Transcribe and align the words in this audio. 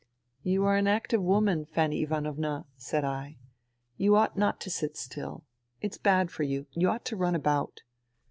...""You 0.41 0.65
are 0.65 0.77
an 0.77 0.87
active 0.87 1.21
woman, 1.21 1.63
Fanny 1.63 2.01
Ivanovna, 2.01 2.65
"^ 2.79 2.81
said 2.81 3.03
I." 3.03 3.37
You 3.97 4.15
ought 4.15 4.35
not 4.35 4.59
to 4.61 4.71
sit 4.71 4.97
still. 4.97 5.45
It's 5.79 5.99
bad 5.99 6.31
for 6.31 6.41
you. 6.41 6.65
You 6.71 6.89
ought 6.89 7.05
to 7.05 7.15
run 7.15 7.35
about." 7.35 7.83